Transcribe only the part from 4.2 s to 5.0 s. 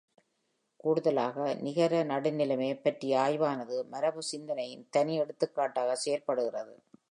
சிந்தனையின்